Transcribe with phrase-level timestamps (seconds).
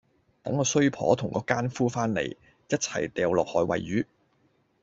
[0.41, 4.05] 等個衰婆同個姦夫返嚟，一齊掉落海餵魚